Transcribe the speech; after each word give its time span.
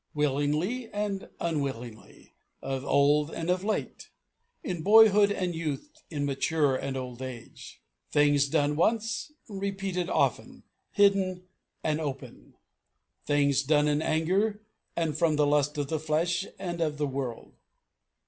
Willingly 0.15 0.89
and 0.91 1.29
unwillingly. 1.39 2.33
Of 2.59 2.83
old 2.83 3.29
and 3.29 3.51
of 3.51 3.63
late. 3.63 4.09
In 4.63 4.81
boyhood 4.81 5.31
and 5.31 5.53
youth, 5.53 6.01
in 6.09 6.25
mature 6.25 6.75
and 6.75 6.97
old 6.97 7.21
age. 7.21 7.83
Things 8.09 8.49
done 8.49 8.75
once, 8.75 9.31
repeated 9.47 10.09
often, 10.09 10.63
hidden 10.89 11.43
and 11.83 12.01
open. 12.01 12.55
Things 13.27 13.61
done 13.61 13.87
in 13.87 14.01
anger, 14.01 14.63
and 14.95 15.15
from 15.15 15.35
the 15.35 15.45
lust 15.45 15.77
of 15.77 15.89
the 15.89 15.99
flesh 15.99 16.47
and 16.57 16.81
of 16.81 16.97
the 16.97 17.05
world. 17.05 17.53